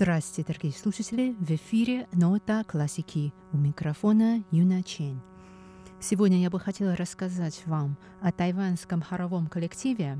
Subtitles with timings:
[0.00, 1.34] Здравствуйте, дорогие слушатели!
[1.40, 5.20] В эфире «Нота классики» у микрофона Юна Чен.
[5.98, 10.18] Сегодня я бы хотела рассказать вам о тайванском хоровом коллективе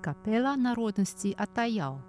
[0.00, 2.00] «Капелла народности Атаял».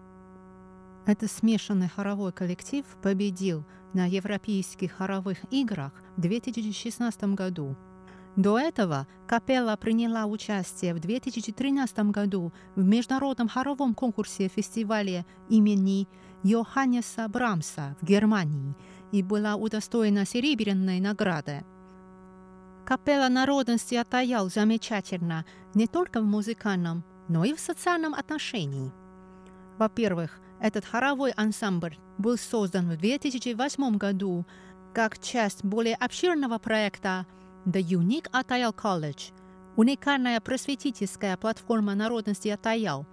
[1.05, 7.75] Это смешанный хоровой коллектив победил на Европейских хоровых играх в 2016 году.
[8.37, 16.07] До этого капелла приняла участие в 2013 году в международном хоровом конкурсе фестиваля имени
[16.43, 18.75] Йоханнеса Брамса в Германии
[19.11, 21.63] и была удостоена серебряной награды.
[22.83, 25.45] Капелла народности Атаял замечательна
[25.75, 28.91] не только в музыкальном, но и в социальном отношении.
[29.77, 34.45] Во-первых, этот хоровой ансамбль был создан в 2008 году
[34.93, 37.27] как часть более обширного проекта
[37.65, 39.31] The Unique Atayal College–
[39.75, 43.05] уникальная просветительская платформа народности Атаял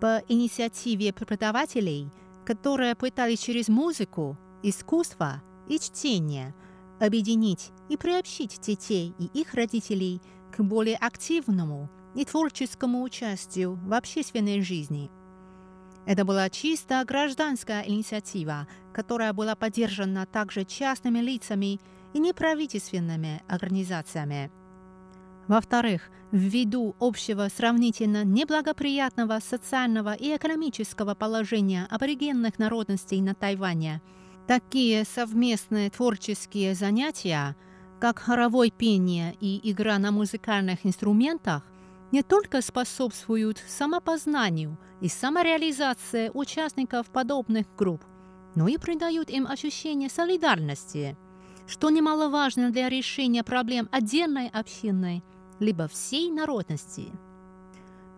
[0.00, 2.10] по инициативе преподавателей–
[2.46, 6.54] которые пытались через музыку, искусство и чтение
[7.00, 10.22] объединить и приобщить детей и их родителей
[10.56, 15.10] к более активному и творческому участию в общественной жизни.
[16.06, 21.80] Это была чисто гражданская инициатива, которая была поддержана также частными лицами
[22.14, 24.52] и неправительственными организациями.
[25.48, 34.02] Во-вторых, ввиду общего сравнительно неблагоприятного социального и экономического положения аборигенных народностей на Тайване,
[34.48, 37.56] такие совместные творческие занятия,
[38.00, 41.62] как хоровое пение и игра на музыкальных инструментах,
[42.12, 48.02] не только способствуют самопознанию и самореализации участников подобных групп,
[48.54, 51.16] но и придают им ощущение солидарности,
[51.66, 55.22] что немаловажно для решения проблем отдельной общины–
[55.60, 57.12] либо всей народности.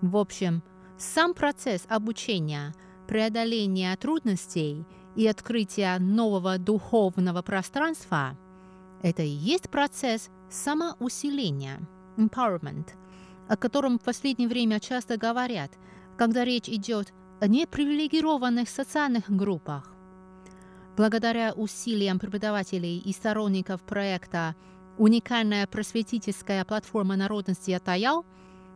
[0.00, 0.62] В общем,
[0.96, 2.74] сам процесс обучения,
[3.06, 4.84] преодоления трудностей
[5.16, 8.36] и открытия нового духовного пространства–
[9.02, 11.80] это и есть процесс самоусиления,
[12.16, 12.88] empowerment,
[13.48, 15.70] о котором в последнее время часто говорят,
[16.16, 19.92] когда речь идет о непривилегированных социальных группах.
[20.96, 24.56] Благодаря усилиям преподавателей и сторонников проекта
[24.98, 28.26] уникальная просветительская платформа народности Атаял,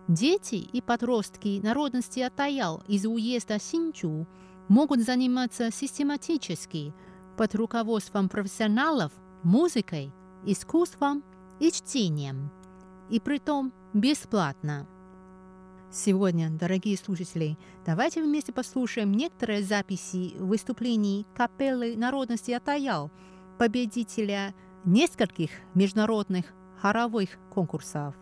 [0.09, 4.27] дети и подростки народности Атаял из уезда Синчу
[4.69, 6.95] могут заниматься систематически
[7.37, 9.13] под руководством профессионалов
[9.43, 10.13] музыкой,
[10.47, 11.25] искусством
[11.61, 12.51] и чтением,
[13.11, 14.87] и притом бесплатно.
[15.91, 23.11] Сегодня, дорогие слушатели, давайте вместе послушаем некоторые записи выступлений капеллы народности Атаял,
[23.59, 26.47] победителя нескольких международных
[26.81, 28.15] хоровых конкурсов.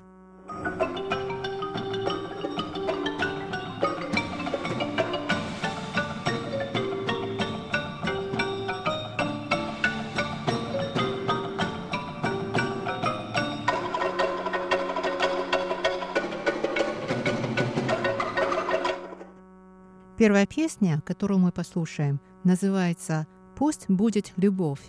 [20.21, 24.83] Первая песня, которую мы послушаем, называется «Пусть будет любовь».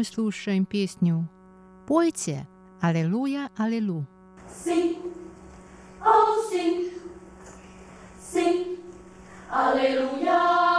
[0.00, 1.28] мы слушаем песню
[1.86, 2.48] «Пойте!
[2.80, 4.06] Аллилуйя, аллилу!»
[4.64, 4.96] Sing,
[6.02, 6.90] oh sing,
[8.18, 8.78] sing,
[9.50, 10.69] Alleluia.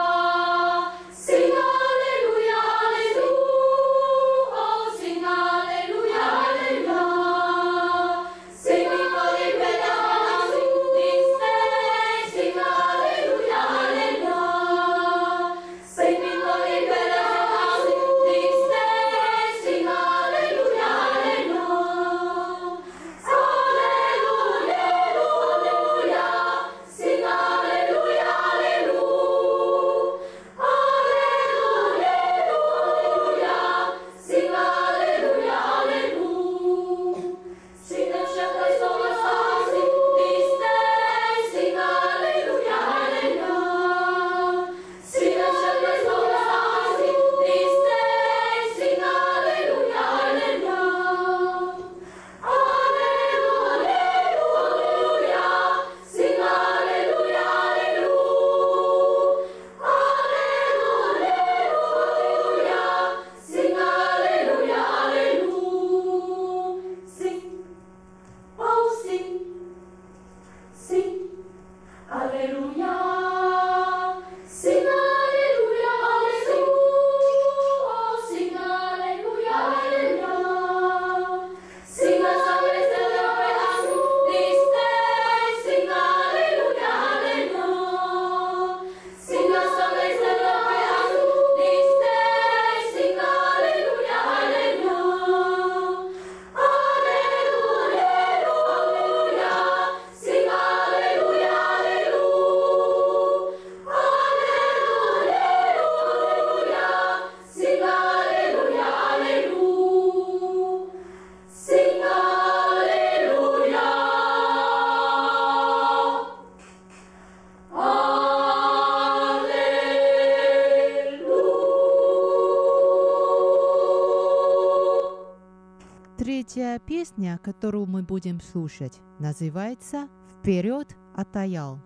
[127.15, 130.07] Песня, которую мы будем слушать, называется
[130.39, 131.79] «Вперед, Атаял».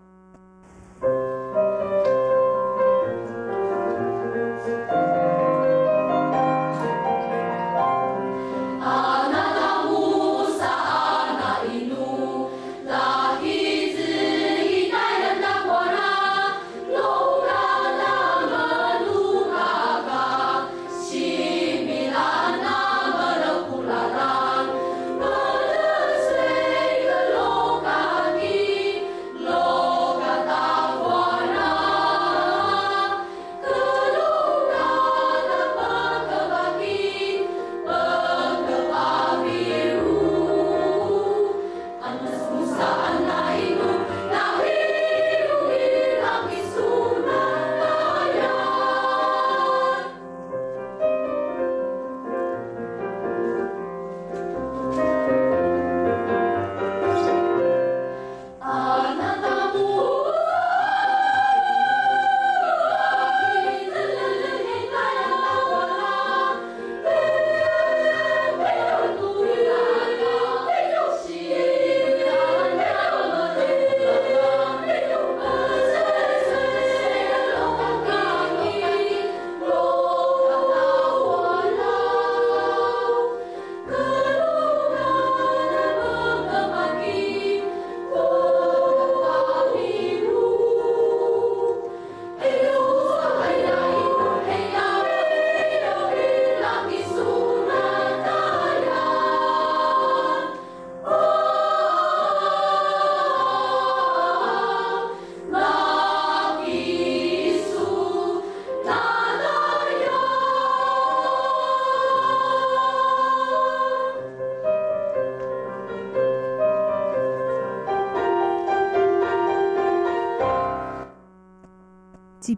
[1.01, 1.94] thank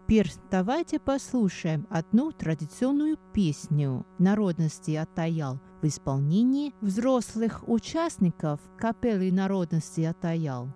[0.08, 10.70] Теперь давайте послушаем одну традиционную песню народности Атаял в исполнении взрослых участников капеллы народности Атаял.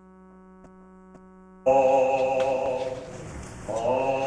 [1.64, 2.92] Oh,
[3.68, 4.21] oh.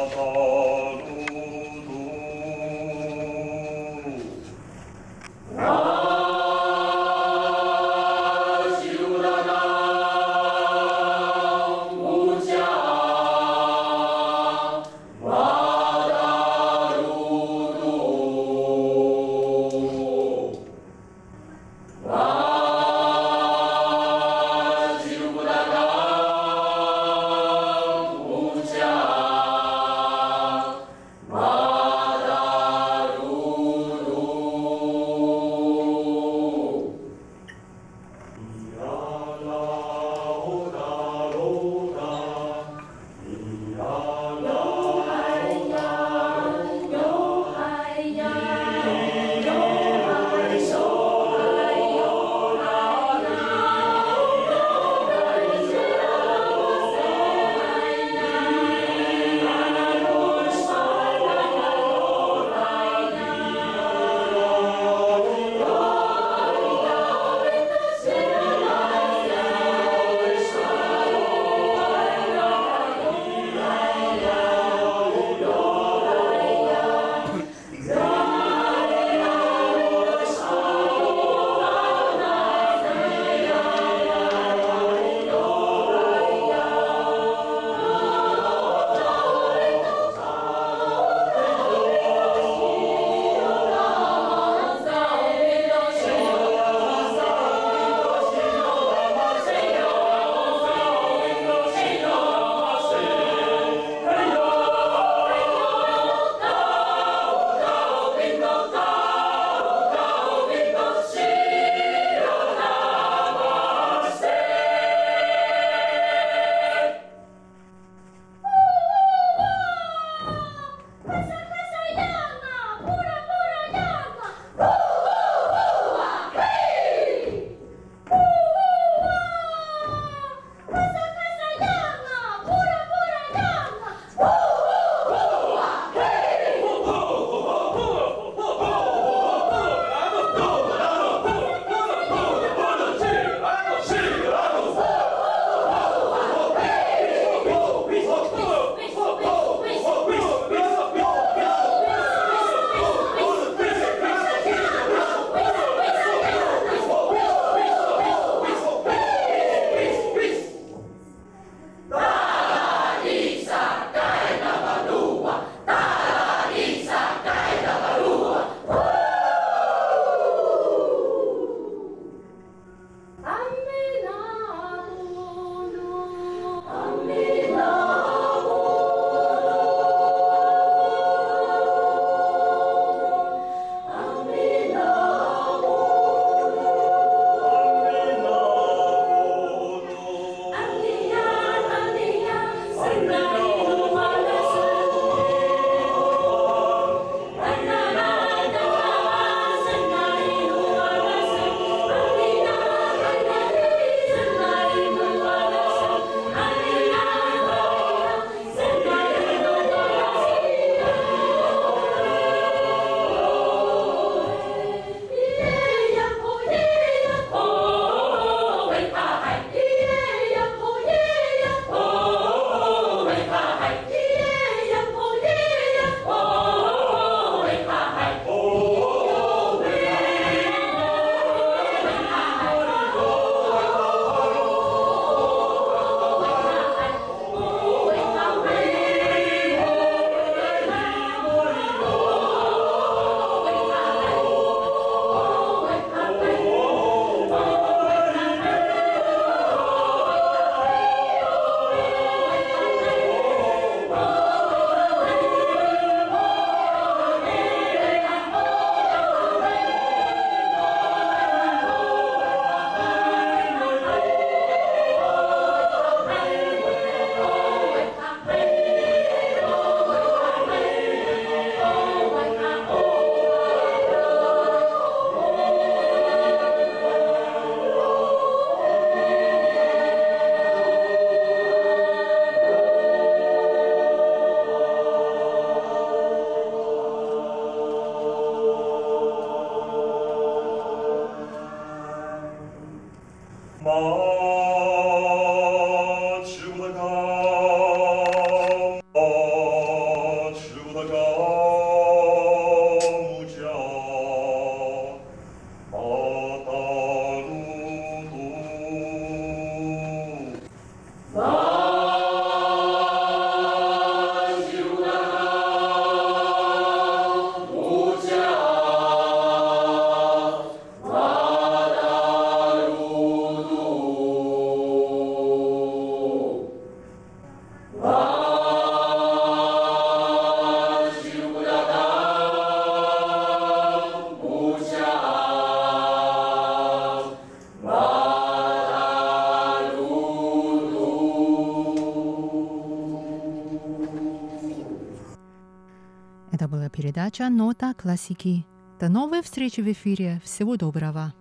[346.95, 348.45] передача «Нота классики».
[348.79, 350.21] До новой встречи в эфире.
[350.23, 351.13] Всего доброго.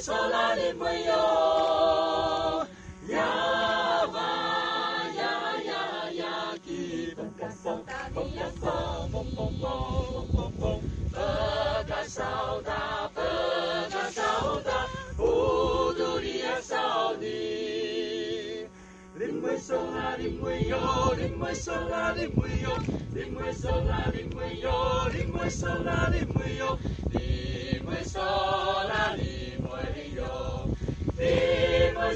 [0.00, 0.48] Sola,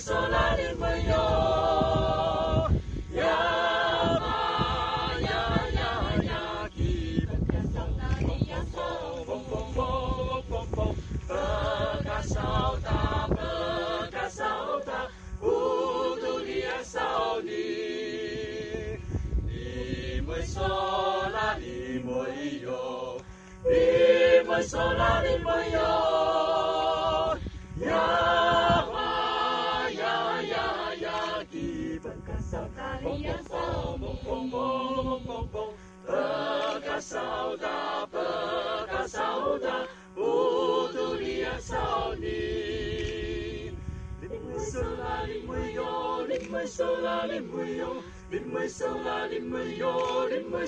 [0.03, 0.57] Sola,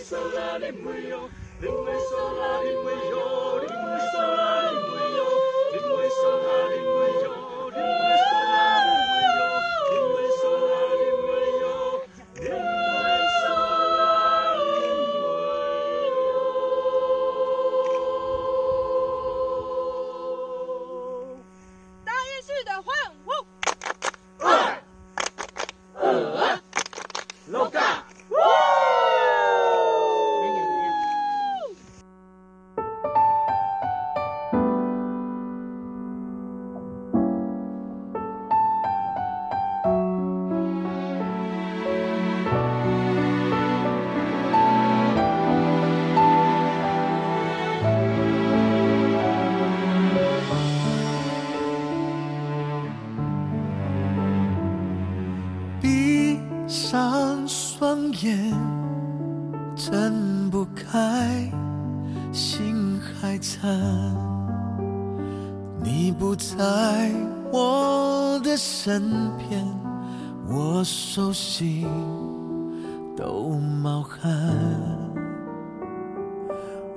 [0.05, 0.59] Sola,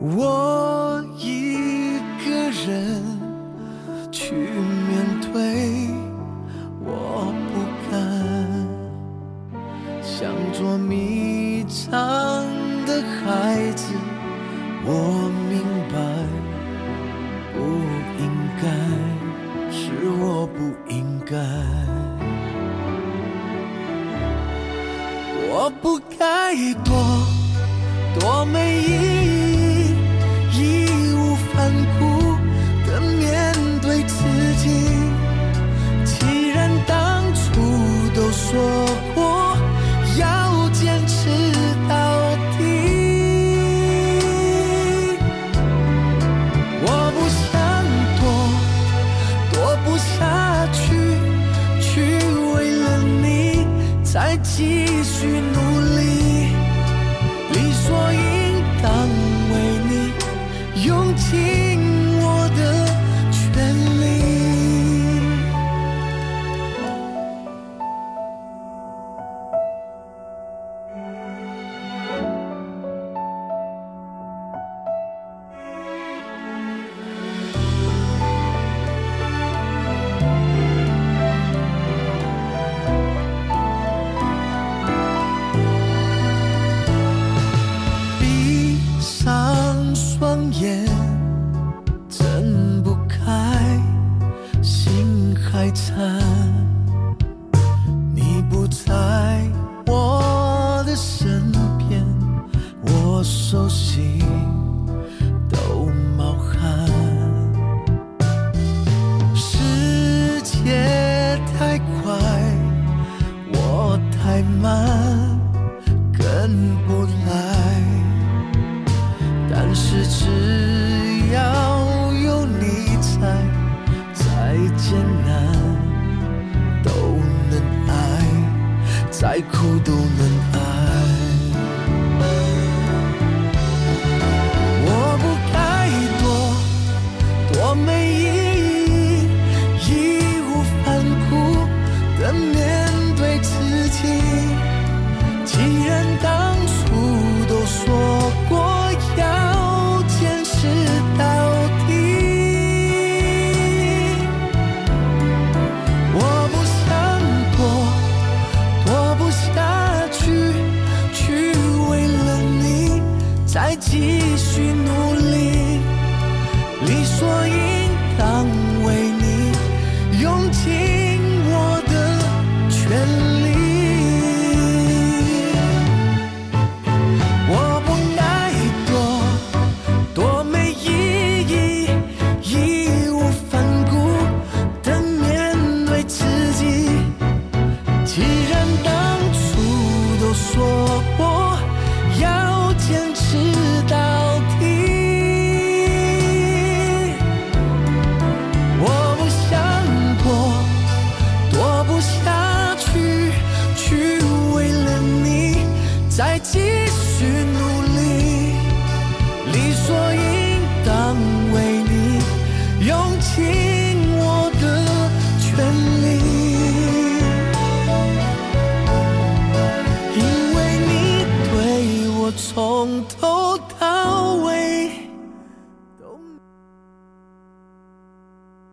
[0.08, 0.47] Whoa.